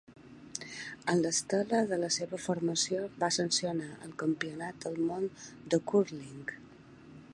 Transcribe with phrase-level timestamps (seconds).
[1.11, 5.29] En l'estela de la seva formació, va sancionar el Campionat del món
[5.75, 6.41] de Cúrling.